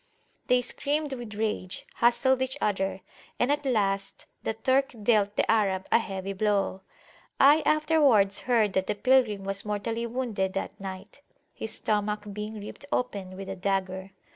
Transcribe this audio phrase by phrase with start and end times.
[0.47, 3.01] They screamed with rage, hustled each other,
[3.39, 6.81] and at last the Turk dealt the Arab a heavy blow.
[7.39, 11.21] I afterwards heard that the pilgrim was mortally wounded that night,
[11.53, 14.09] his stomach being ripped [p.128] open with a dagger.